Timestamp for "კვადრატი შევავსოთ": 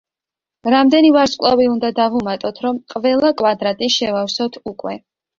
3.41-4.57